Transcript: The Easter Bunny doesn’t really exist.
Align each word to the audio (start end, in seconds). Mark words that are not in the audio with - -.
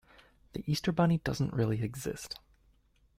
The 0.53 0.63
Easter 0.67 0.91
Bunny 0.91 1.19
doesn’t 1.19 1.53
really 1.53 1.83
exist. 1.83 2.39